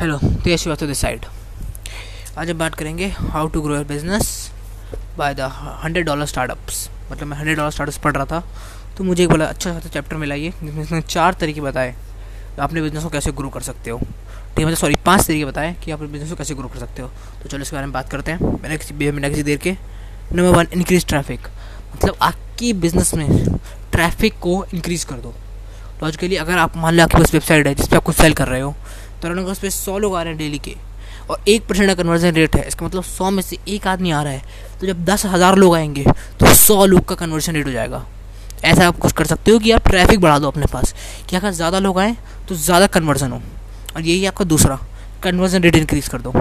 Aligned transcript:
Hello 0.00 0.16
Tej 0.44 0.58
Srivastava 0.60 0.86
this 0.86 0.98
side 0.98 1.24
आज 2.38 2.50
हम 2.50 2.58
बात 2.58 2.74
करेंगे 2.74 3.06
how 3.08 3.46
to 3.46 3.60
grow 3.62 3.74
your 3.74 3.84
business 3.84 4.28
by 5.18 5.34
the 5.34 5.48
hundred 5.82 6.06
dollar 6.06 6.26
startups 6.26 6.88
मतलब 7.10 7.26
मैं 7.28 7.36
हंड्रेड 7.36 7.56
डॉलर 7.56 7.70
स्टार्टअप्स 7.70 7.98
पढ़ 8.04 8.14
रहा 8.16 8.24
था 8.24 8.42
तो 8.96 9.04
मुझे 9.04 9.22
एक 9.22 9.28
बड़ा 9.30 9.46
अच्छा 9.46 9.72
खासा 9.72 9.88
चैप्टर 9.88 10.16
मिला 10.16 10.34
ये, 10.34 10.52
जिसमें 10.62 10.82
इसने 10.82 11.00
चार 11.00 11.34
तरीके 11.40 11.60
बताए 11.60 11.94
अपने 12.58 12.82
बिज़नेस 12.82 13.02
को 13.02 13.08
कैसे 13.08 13.32
ग्रो 13.32 13.48
कर 13.48 13.60
सकते 13.60 13.90
हो। 13.90 13.98
ठीक 13.98 14.58
है 14.58 14.64
मतलब 14.64 14.78
सॉरी 14.78 14.96
पाँच 15.06 15.26
तरीके 15.26 15.44
बताए 15.44 15.74
कि 15.84 15.90
आप 15.90 16.02
बिज़नेस 16.02 16.30
को 16.30 16.36
कैसे 16.36 16.54
ग्रो 16.54 16.68
कर 16.68 16.78
सकते 16.78 17.02
हो। 17.02 17.08
तो 17.42 17.48
चलो 17.48 17.62
इसके 17.62 17.76
बारे 17.76 17.86
में 17.86 17.92
बात 17.92 18.10
करते 18.10 18.32
हैं। 18.32 18.52
मैंने 18.52 18.78
किसी 18.78 18.94
बिना 18.94 19.28
किसी 19.28 19.42
देर 19.42 19.58
के 19.58 19.72
नंबर 19.72 20.56
वन 20.56 20.66
इंक्रीज 20.72 21.06
ट्रैफ़िक 21.08 21.48
मतलब 21.94 22.16
आपकी 22.22 22.72
बिज़नेस 22.86 23.14
में 23.14 23.28
ट्रैफ़िक 23.92 24.38
को 24.40 24.64
इंक्रीज़ 24.74 25.06
कर 25.06 25.16
दो। 25.16 25.34
लॉजिकली 26.02 26.36
अगर 26.36 26.58
आप, 26.58 26.76
मान 26.76 26.94
लो 26.94 27.02
आपके 27.02 27.18
पास 27.18 27.32
वेबसाइट 27.34 27.66
है 27.66 27.74
जिस 27.74 27.88
पर 27.88 27.96
आप 27.96 28.02
कुछ 28.02 28.16
सेल 28.16 28.34
कर 28.34 28.48
रहे 28.48 28.60
हो 28.60 28.74
तो 29.22 29.28
अगर 29.28 29.66
उस 29.66 29.74
सौ 29.76 29.98
लोग 29.98 30.16
आ 30.16 30.22
रहे 30.22 30.32
हैं 30.32 30.38
डेली 30.38 30.58
के, 30.58 30.74
और 31.30 31.42
एक 31.48 31.66
परसेंट 31.66 31.88
का 31.88 31.94
कन्वर्जन 31.94 32.34
रेट 32.34 32.56
है। 32.56 32.66
इसका 32.68 32.86
मतलब 32.86 33.02
सौ 33.04 33.30
में 33.30 33.42
से 33.42 33.58
एक 33.68 33.86
आदमी 33.88 34.10
आ 34.10 34.22
रहा 34.22 34.32
है 34.32 34.42
तो 34.80 34.86
जब 34.86 35.04
दस 35.04 35.24
हज़ार 35.26 35.56
लोग 35.56 35.74
आएँगे 35.76 36.04
तो 36.40 36.54
सौ 36.56 36.84
लोग 36.86 37.04
का 37.08 37.14
कन्वर्जन 37.16 37.54
रेट 37.54 37.66
हो 37.66 37.72
जाएगा। 37.72 38.04
ऐसा 38.64 38.86
आप 38.88 38.98
कुछ 38.98 39.12
कर 39.12 39.26
सकते 39.26 39.50
हो 39.50 39.58
कि 39.58 39.70
आप 39.70 39.88
ट्रैफ़िक 39.88 40.20
बढ़ा 40.20 40.38
दो 40.38 40.48
अपने 40.48 40.66
पास, 40.66 40.94
कि 41.28 41.36
अगर 41.36 41.50
ज़्यादा 41.52 41.78
लोग 41.78 41.98
आएँ 41.98 42.16
तो 42.48 42.54
ज़्यादा 42.56 42.86
कन्वर्जन 42.88 43.32
हो। 43.32 43.40
और 43.96 44.02
यही 44.02 44.26
आपका 44.26 44.44
दूसरा 44.46 44.78
कन्वर्जन 45.22 45.62
रेट 45.62 45.76
इंक्रीज़ 45.76 46.08
कर 46.10 46.20
दो। 46.20 46.32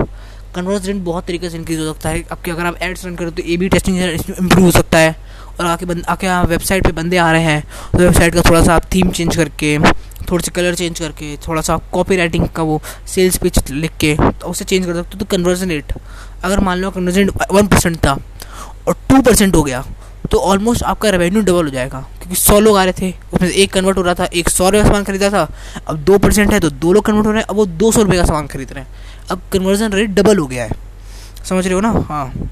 कन्वर्जन 0.56 0.88
रेट 0.88 1.04
बहुत 1.04 1.26
तरीके 1.26 1.50
से 1.50 1.58
इंक्रीज़ 1.58 1.80
हो 1.80 1.94
सकता 1.94 2.09
है। 2.09 2.23
आपके 2.32 2.52
अगर 2.52 2.66
आप 2.66 2.78
एड्स 2.82 3.06
रन 3.06 3.16
करो 3.16 3.30
तो 3.30 3.44
ए 3.44 3.58
बी 3.58 3.70
टेस्टिंग 3.70 3.98
इंप्रूव 4.00 4.66
हो 4.66 4.72
सकता 4.72 4.98
है। 4.98 5.16
और 5.59 5.66
आके 5.66 5.86
बंद 5.86 6.04
आके 6.09 6.28
वेबसाइट 6.48 6.84
पे 6.84 6.92
बंदे 6.94 7.18
आ 7.18 7.32
रहे 7.32 7.44
हैं 7.44 7.64
तो 7.92 7.98
वेबसाइट 7.98 8.34
का 8.34 8.42
थोड़ा 8.42 8.64
सा 8.64 8.76
आप 8.76 8.86
थीम 8.94 9.09
चेंज 9.12 9.36
करके 9.36 9.78
थोड़े 10.22 10.44
से 10.44 10.52
कलर 10.52 10.76
चेंज 10.76 11.00
करके, 11.00 11.36
थोड़ा 11.48 11.62
सा 11.62 11.78
कॉपी 11.91 12.16
राइटिंग 12.16 12.48
का 12.48 12.64
वो 12.64 12.82
सेल्स 13.08 13.38
पिच 13.38 13.70
लिख 13.72 13.91
के 14.00 14.16
तो 14.16 14.48
उसे 14.48 14.66
चेंज 14.66 14.86
कर 14.86 14.94
सकते 14.94 15.09
हो। 15.14 15.20
तो 15.20 15.26
कन्वर्जन 15.28 15.70
रेट 15.70 15.94
अगर 16.44 16.59
मान 16.59 16.78
लो 16.78 16.92
कन्वर्जन 16.92 17.30
वन 17.52 17.67
परसेंट 17.67 17.98
था 17.98 18.17
और 18.88 18.97
टू 19.09 19.22
परसेंट 19.22 19.56
हो 19.56 19.64
गया 19.64 19.84
तो 20.31 20.38
ऑलमोस्ट 20.40 20.84
आपका 20.84 21.09
रेवेन्यू 21.09 21.42
डबल 21.42 21.64
हो 21.66 21.70
जाएगा, 21.70 22.00
क्योंकि 22.14 22.36
सौ 22.36 22.59
लोग 22.59 22.78
आ 22.78 22.84
रहे 22.84 22.94
थे, 22.94 23.14
उसमें 23.34 23.50
एक 23.50 23.72
कन्वर्ट 23.73 23.97
हो 23.97 24.02
रहा 24.03 24.14
था, 24.14 24.25
एक 24.25 24.50
सौ 24.50 24.66
रुपये 24.66 24.81
का 24.81 24.88
सामान 24.88 25.03
खरीदा 25.03 25.30
था, 25.30 25.47
अब 25.88 25.97
दो 26.00 26.17
परसेंट 26.17 26.52
है 26.53 26.59
तो 26.59 26.70
दो 26.70 26.92
लोग 26.94 27.06
कन्वर्ट 27.06 27.25
हो 27.25 27.31
रहे 27.31 27.42
हैं, 27.42 27.47
अब 27.47 27.56
वो 27.56 27.66
दो 27.66 27.92
सौ 27.92 28.02
रुपये 28.02 28.17
का 28.20 28.25
सामान 28.25 28.47
खरीद 28.47 28.73
रहे 28.73 28.84
हैं। 28.84 29.28
अब 29.31 29.42
कन्वर्जन 29.53 29.94
रेट 29.94 30.09
डबल 30.09 30.38
हो 30.38 30.45
गया 30.47 30.64
है। 30.64 30.75
समझ 31.45 31.66
रहे 31.66 31.73
हो 31.73 31.80
ना? 31.81 31.92
हाँ। 32.09 32.50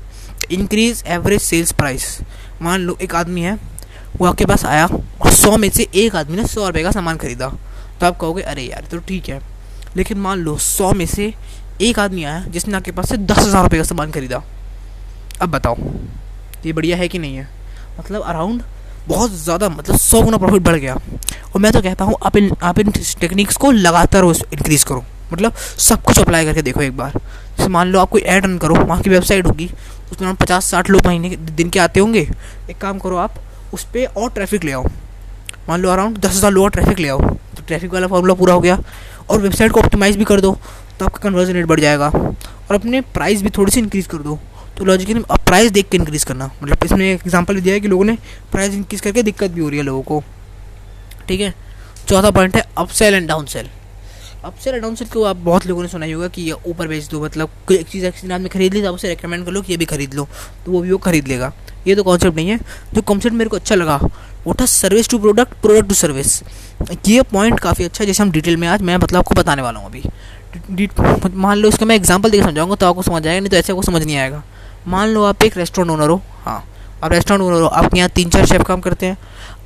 इंक्रीज 0.52 1.04
एवरेज 1.08 1.42
सेल्स 1.42 1.72
प्राइस 1.72 2.18
मान 2.62 2.82
लो 2.82 2.98
एक 3.02 3.16
आदमी 3.16 3.42
है 3.42 3.58
वो 4.20 4.28
आपके 4.28 4.46
पास 4.46 4.66
आया 4.66 4.86
और 4.86 5.32
सौ 5.34 5.58
में 5.58 5.70
से 5.70 5.88
एक 5.96 6.16
आदमी 6.16 6.38
ने 6.38 6.46
सौ 6.48 6.68
रुपये 6.68 6.84
का 6.84 6.92
सामान 6.92 7.18
खरीदा। 7.18 7.50
तो 8.00 8.06
आप 8.06 8.18
कहोगे, 8.20 8.42
अरे 8.44 8.64
यार 8.64 8.88
तो 8.92 8.98
ठीक 9.00 9.30
है। 9.30 9.42
लेकिन 9.98 10.18
मान 10.20 10.40
लो, 10.40 10.58
सौ 10.58 10.92
में 10.94 11.06
से 11.06 11.34
एक 11.82 12.00
आदमी 12.00 12.24
आया 12.24 12.40
जिसने 12.48 12.78
आपके 12.78 12.92
पास 12.92 13.10
से 13.10 13.18
दस 13.18 13.38
हज़ार 13.38 13.64
रुपये 13.64 13.80
का 13.80 13.84
सामान 13.86 14.12
खरीदा। 14.12 14.44
अब 15.42 15.50
बताओ, 15.50 15.78
ये 16.66 16.74
बढ़िया 16.74 16.98
है 16.98 17.08
कि 17.08 17.20
नहीं 17.20 17.36
है? 17.36 17.48
मतलब 18.00 18.22
अराउंड 18.24 18.64
बहुत 19.08 19.32
ज़्यादा 19.34 19.70
मतलब 19.70 19.98
सौ 19.98 20.22
गुना 20.22 20.38
प्रॉफिट 20.38 20.62
बढ़ 20.62 20.76
गया। 20.76 20.94
और 20.94 21.62
मैं 21.62 21.72
तो 21.72 21.82
कहता 21.82 22.06
हूँ, 22.06 22.16
आप 22.24 22.38
इन 22.38 22.52
आप 22.62 22.80
इन 22.80 22.92
टेक्निक्स 23.20 23.58
को 23.58 23.72
लगातार 23.72 24.26
इंक्रीज़ 24.26 24.86
करो। 24.86 25.04
मतलब 25.34 25.54
सब 25.80 26.02
कुछ 26.04 26.20
अप्लाई 26.20 26.46
करके 26.46 26.62
देखो 26.62 26.82
एक 26.82 26.96
बार। 26.98 27.12
जैसे 27.58 27.68
मान 27.70 27.88
लो 27.88 28.00
आप 28.00 28.10
कोई 28.10 28.22
ऐड 28.22 28.46
रन 28.46 28.58
करो, 28.58 28.76
वहाँ 28.76 29.02
की 29.02 29.10
वेबसाइट 29.10 29.46
होगी, 29.46 29.70
उसमें 30.12 30.36
पचास 30.36 30.66
साठ 30.66 30.90
लोग 30.90 31.06
महीने 31.08 31.36
दिन 31.36 31.70
के 31.70 31.80
आते 31.80 32.00
होंगे। 32.00 32.28
एक 32.70 32.78
काम 32.78 33.00
करो 33.00 33.18
आप 33.18 33.36
उस 33.74 33.84
पर 33.86 34.06
और 34.18 34.30
ट्रैफ़िक 34.30 34.64
ले 34.64 34.72
आओ। 34.72 34.84
मान 35.70 35.82
लो 35.82 35.90
अराउंड 35.90 36.18
दस 36.18 36.36
हज़ार 36.36 36.52
लोग 36.52 36.70
ट्रैफ़िक 36.72 37.00
ले 37.00 37.08
आओ। 37.10 37.20
तो 37.20 37.64
ट्रैफ़िक 37.68 37.94
वाला 37.94 38.08
फॉर्मूला 38.08 38.34
पूरा 38.34 38.54
हो 38.54 38.60
गया। 38.62 38.80
और 39.30 39.40
वेबसाइट 39.42 39.72
को 39.72 39.80
ऑप्टिमाइज़ 39.80 40.18
भी 40.18 40.26
कर 40.26 40.42
दो 40.42 40.58
तो 41.00 41.06
आपका 41.06 41.20
कन्वर्जन 41.20 41.54
रेट 41.54 41.66
बढ़ 41.66 41.80
जाएगा। 41.80 42.08
और 42.08 42.76
अपने 42.76 43.02
प्राइस 43.14 43.42
भी 43.42 43.50
थोड़ी 43.58 43.72
सी 43.72 43.80
इंक्रीज़ 43.80 44.08
कर 44.08 44.18
दो। 44.18 44.38
तो 44.78 44.86
लॉजिकली 44.86 45.24
अब 45.32 45.40
प्राइस 45.46 45.72
देख 45.72 45.90
के 45.90 45.98
इंक्रीज़ 45.98 46.26
करना। 46.26 46.46
मतलब 46.64 46.84
इसमें 46.86 47.06
एक 47.06 47.22
एग्ज़ाम्पल 47.22 47.56
भी 47.56 47.62
दिया 47.62 47.74
है 47.74 47.80
कि 47.80 47.88
लोगों 47.88 48.06
ने 48.06 48.18
प्राइस 48.52 48.74
इंक्रीज़ 48.74 49.02
करके 49.02 49.24
दिक्कत 49.24 49.52
भी 49.52 49.62
हो 49.62 49.70
रही 49.70 49.78
है 49.78 49.84
लोगों 49.86 50.02
को। 50.02 50.24
ठीक 51.28 51.42
है? 51.42 51.54
चौथा 52.08 52.32
पॉइंट 52.32 52.56
है 52.56 52.64
up 52.78 52.90
sell 52.90 53.14
and 53.14 53.28
down 53.28 53.46
sell 53.46 53.70
down 54.48 54.96
sell 54.96 55.08
को 55.08 55.24
आप 55.26 55.36
बहुत 55.38 55.66
लोगों 55.68 55.82
ने 55.82 55.88
सुना 55.88 56.06
ही 56.06 56.12
होगा 56.12 56.28
कि 56.28 56.42
ये 56.42 56.56
ऊपर 56.68 56.88
बेच 56.88 57.08
दो 57.10 57.24
मतलब 57.24 57.50
कोई 57.68 57.78
एक 57.78 57.88
चीज़ 57.88 58.06
एक 58.06 58.32
आदमी 58.32 58.50
खरीद 58.50 58.74
ली 58.74 58.82
तो 58.82 58.94
उसे 58.94 59.10
रिकमेंड 59.10 59.46
कर 59.46 59.52
लो 59.52 59.62
कि 59.62 59.74
ये 59.74 59.78
भी 59.78 59.86
खरीद 59.86 60.14
लो 60.14 60.28
तो 60.66 60.72
वो 60.72 60.82
भी 60.82 60.92
वो 60.92 60.98
खरीद 61.00 61.28
लेगा। 61.28 61.52
ये 61.88 61.96
तो 61.96 62.04
कॉन्सेप्ट 62.04 62.36
नहीं 62.36 62.50
है। 62.50 62.58
जो 62.94 63.02
कॉन्सेप्ट 63.02 63.36
मेरे 63.38 63.50
को 63.50 63.56
अच्छा 63.56 63.76
लगा, 63.76 64.00
वो 64.46 64.54
था 64.62 64.66
service 64.68 65.10
to 65.10 65.20
product 65.20 65.54
product 65.62 65.90
to 65.90 65.96
service 65.96 66.42
ये 67.08 67.22
पॉइंट 67.24 67.60
काफ़ी 67.60 67.86
अच्छा 67.86 68.04
है, 68.04 68.08
जैसे 68.08 68.24
हम 68.24 68.32
डिटेल 68.32 68.58
में 68.58 68.68
आज, 68.68 68.82
मैं 68.82 68.98
मतलब 68.98 69.20
आपको 69.20 69.36
बताने 69.36 69.62
वाला 69.62 69.80
हूँ 69.80 69.88
अभी। 69.88 71.30
मान 71.36 71.58
लो 71.58 71.70
इसका 71.70 71.86
मैं 71.86 71.96
एग्ज़ाम्पल 71.96 72.32
देकर 72.32 72.46
समझाऊँगा 72.46 72.76
तो 72.76 72.88
आपको 72.88 73.02
समझ 73.02 73.26
आएगा, 73.28 73.40
नहीं 73.40 73.50
तो 73.50 73.58
ऐसे 73.58 73.74
आपको 73.74 73.84
समझ 73.84 74.04
नहीं 74.04 74.18
आएगा। 74.18 74.44
मान 74.88 75.10
लो 75.10 75.24
आप 75.26 75.44
एक 75.44 75.58
रेस्टोरेंट 75.58 75.92
ओनर 75.92 76.10
हो 76.10 76.22
हाँ। 76.46 76.64
आप 77.04 77.12
रेस्टोरेंट 77.12 77.44
ओनर 77.44 77.62
हो, 77.62 77.68
आपके 77.68 77.98
यहाँ 77.98 78.10
तीन 78.10 78.30
चार 78.30 78.46
शेफ 78.46 78.64
काम 78.68 78.82
करते 78.82 79.06
हैं। 79.06 79.18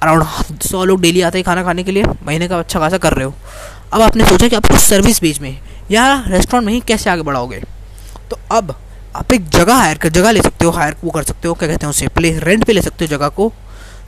अराउंड 0.02 0.62
सौ 0.62 0.84
लोग 0.86 1.02
डेली 1.02 1.22
आते 1.22 1.38
हैं 1.38 1.46
खाना 1.46 1.64
खाने 1.64 1.84
के 1.84 1.92
लिए, 1.92 2.04
महीने 2.26 2.48
का 2.48 2.60
अच्छा 2.60 2.80
खासा 2.80 2.98
कर 2.98 3.14
रहे 3.14 3.26
हो। 3.26 3.34
अब 3.94 4.02
आपने 4.02 4.26
सोचा 4.26 4.48
कि 4.48 4.56
आपको 4.56 4.78
सर्विस 4.78 5.22
बेच 5.22 5.40
में 5.40 5.60
या 5.92 6.24
रेस्टोरेंट 6.28 6.66
में 6.66 6.74
ही 6.74 6.80
कैसे 6.80 7.10
आगे 7.10 7.22
बढ़ाओगे? 7.22 7.62
तो 8.30 8.38
अब 8.52 8.76
आप 9.16 9.34
एक 9.34 9.50
जगह 9.50 9.76
हायर 9.76 9.98
कर, 9.98 10.10
जगह 10.10 10.32
ले 10.32 10.42
सकते 10.42 10.66
हो 10.66 10.72
हायर 10.72 10.96
वो 11.04 11.12
कर 11.12 11.24
सकते 11.24 11.48
हो, 11.48 11.54
क्या 11.54 11.70
कहते 11.70 11.86
हैं 11.86 11.90
उसे 11.90 12.08
प्ले 12.08 12.32
रेंट 12.40 12.64
पे 12.66 12.74
ले 12.74 12.82
सकते 12.82 13.06
हो 13.06 13.10
जगह 13.10 13.30
को, 13.30 13.52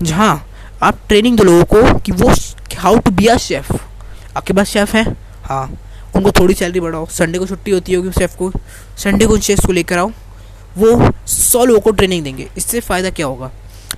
जहाँ 0.04 0.48
आप 0.84 1.00
ट्रेनिंग 1.08 1.38
दो 1.38 1.44
लोगों 1.44 1.64
को 1.64 2.00
कि 2.00 2.12
वो 2.12 2.30
how 2.78 3.00
to 3.00 3.12
be 3.12 3.26
a 3.26 3.38
chef 3.38 3.72
आपके 4.38 4.54
पास 4.54 4.68
शेफ़ 4.68 4.96
है? 4.98 5.04
हाँ। 5.44 5.80
उनको 6.16 6.32
थोड़ी 6.32 6.54
सैलरी 6.54 6.80
बढ़ाओ। 6.80 7.06
संडे 7.06 7.40
को 7.40 7.46
छुट्टी 7.48 7.72
होती 7.72 7.94
होगी 7.94 8.12
शेफ़ 8.12 8.36
को। 8.38 8.52
संडे 8.98 9.26
को 9.26 9.34
उन 9.34 9.40
शेफ़ 9.40 9.66
को 9.66 9.72
लेकर 9.72 9.98
आओ। 9.98 10.12
वो 10.78 11.12
सौ 11.28 11.64
लोगों 11.66 11.82
को 11.82 11.92
ट्रेनिंग 11.92 12.24
देंगे। 12.24 12.48
इससे 12.58 12.80
फ़ायदा 12.80 13.10
क्या 13.10 13.26
होगा? 13.26 13.52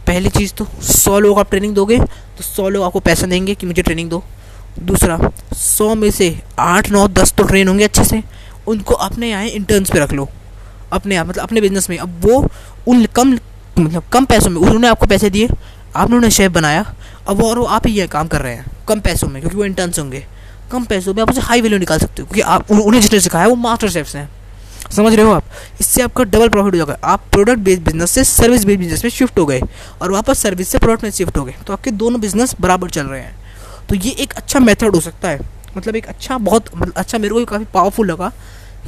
पहली 0.08 0.30
चीज़ 0.30 0.54
तो 0.54 0.68
सौ 0.82 1.20
लोगों 1.20 1.40
आप 1.40 1.50
ट्रेनिंग 1.50 1.76
दोगे 1.76 1.98
तो 1.98 2.44
सौ 2.44 2.70
लोग 2.70 2.84
आपको 2.84 3.00
पैसा 3.00 3.28
देंगे 3.28 3.56
कि 3.56 3.68
मुझे 3.68 3.82
ट्रेनिंग 3.82 4.10
दो। 4.10 4.24
दूसरा, 4.80 5.20
सौ 5.56 5.94
में 5.96 6.10
से 6.12 6.40
आठ, 6.60 6.90
नौ, 6.92 7.08
दस 7.08 7.34
तो 7.34 7.44
ट्रेन 7.44 7.68
होंगे 7.68 7.84
अच्छे 7.84 8.04
से। 8.04 8.24
उनको 8.68 8.94
अपने 8.96 9.30
यहाँ 9.30 9.46
इंटर्न्स 9.46 9.92
पे 9.92 10.00
रख 10.00 10.14
लो। 10.14 10.28
अपने 10.94 11.16
आप 11.16 11.28
मतलब 11.28 11.44
अपने 11.44 11.62
बिज़नेस 11.62 11.90
में। 11.90 11.98
अब 11.98 12.22
वो 12.26 12.48
उन 12.88 13.06
कम 13.06 13.34
मतलब 13.80 14.04
कम 14.04 14.26
पैसों 14.26 14.50
में, 14.50 14.62
उन्होंने 14.62 14.88
आपको 14.88 15.06
पैसे 15.06 15.30
दिए, 15.30 15.50
आपने 15.96 16.16
उन्हें 16.16 16.32
शेफ 16.32 16.52
बनाया, 16.52 16.94
अब 17.28 17.44
और 17.44 17.60
वो 17.60 17.66
आप 17.66 17.88
ही 17.88 17.94
ये 17.94 18.08
काम 18.08 18.28
कर 18.28 18.42
रहे 18.42 18.54
हैं, 18.54 18.66
कम 18.88 19.00
पैसों 19.00 19.28
में, 19.28 19.42
क्योंकि 19.42 19.58
वो 19.58 19.66
इंटर्न्स 19.66 20.00
होंगे। 20.00 20.26
कम 20.72 20.84
पैसों 20.84 21.14
में 21.14 21.22
आप 21.22 21.30
उसे 21.30 21.42
हाई 21.42 21.62
वैल्यू 21.62 21.80
निकाल 21.80 22.00
सकते 22.00 22.22
हो, 22.22 22.28
क्योंकि 22.28 22.42
आप 22.42 22.72
उन्हें 22.72 23.02
जिसने 23.02 23.20
सिखाया, 23.20 23.48
वो 23.48 23.56
मास्टर 23.56 23.90
शेफ्स 23.90 24.16
हैं। 24.16 24.30
समझ 24.92 25.14
रहे 25.14 25.26
हो 25.26 25.32
आप? 25.32 25.44
इससे 25.80 26.02
आपका 26.02 26.24
डबल 26.24 26.50
प्रॉफिट 26.50 26.74
हो 26.74 26.78
जाएगा। 26.78 26.98
आप 27.04 27.24
प्रोडक्ट 27.32 27.60
बेस्ड 27.60 27.84
बिज़नेस 27.84 28.12
से 28.12 28.24
सर्विस 28.24 28.66
बेस्ड 28.66 28.80
बिज़नेस 28.80 29.04
में 29.04 29.12
शिफ्ट 29.12 29.40
हो 29.40 29.46
गए, 29.46 29.62
और 30.02 30.12
वापस 30.12 30.40
सर्विस 30.40 30.70
से 30.70 30.78
प्रोडक्ट 30.78 31.04
में 31.04 31.12
शिफ्ट 31.12 31.38
हो 31.38 31.44
गए। 31.44 31.56
तो 31.68 31.74
आपके 31.74 31.92
दोनों 31.92 32.22
बिज़नेस 32.22 32.56
बराबर 32.62 32.90
चल 32.90 33.06
रहे 33.06 33.22
हैं। 33.22 33.45
तो 33.90 33.96
ये 33.96 34.12
एक 34.14 34.34
अच्छा 34.34 34.60
मेथड 34.60 34.96
हो 34.96 35.02
सकता 35.02 35.30
है। 35.30 35.40
मतलब 35.78 35.96
एक 35.96 36.06
अच्छा 36.06 36.38
बहुत 36.40 36.70
मतलब 36.76 36.94
अच्छा 36.94 37.18
मेरे 37.18 37.34
को 37.34 37.44
काफ़ी 37.46 37.66
पावरफुल 37.74 38.12
लगा 38.12 38.32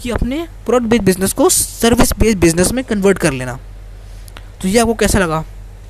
कि 0.01 0.09
अपने 0.09 0.45
प्रोडक्ट 0.65 0.89
बेस्ड 0.89 1.03
बिज़नेस 1.05 1.33
को 1.33 1.49
सर्विस 1.49 2.13
बेस्ड 2.19 2.39
बिज़नेस 2.39 2.71
में 2.71 2.83
कन्वर्ट 2.83 3.17
कर 3.17 3.33
लेना। 3.33 3.57
तो 4.61 4.67
ये 4.67 4.79
आपको 4.79 4.93
कैसा 4.95 5.19
लगा? 5.19 5.43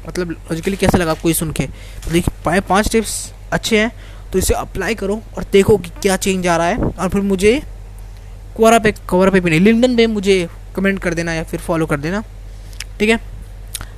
मतलब 0.07 0.29
लॉजिकली 0.29 0.77
कैसा 0.77 0.97
लगा 0.97 1.11
आपको 1.11 1.27
ये 1.27 1.33
सुन 1.33 1.51
के? 1.51 1.67
देखिए 2.11 2.59
पाँच 2.61 2.91
टिप्स 2.91 3.15
अच्छे 3.53 3.79
हैं 3.79 3.91
तो 4.31 4.39
इसे 4.39 4.53
अप्लाई 4.53 4.95
करो 4.95 5.21
और 5.37 5.45
देखो 5.51 5.77
कि 5.77 5.89
क्या 6.01 6.17
चेंज 6.17 6.47
आ 6.47 6.57
रहा 6.57 6.67
है। 6.67 6.77
और 6.77 7.09
फिर 7.09 7.21
मुझे 7.23 7.61
कोरा 8.57 8.79
पे 8.79 8.91
कवर 9.09 9.29
पे 9.29 9.39
भी 9.39 9.49
नहीं 9.49 9.59
लिंकन 9.59 9.95
पे 9.95 10.07
मुझे 10.07 10.47
कमेंट 10.75 10.99
कर 10.99 11.13
देना 11.13 11.33
या 11.33 11.43
फिर 11.43 11.59
फॉलो 11.59 11.85
कर 11.85 11.99
देना। 11.99 12.23
ठीक 12.99 13.09
है? 13.09 13.17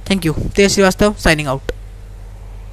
Thank 0.10 0.26
you 0.26 0.34
Tej 0.56 0.72
Srivastava 0.72 1.14
signing 1.16 1.48
out 1.48 1.72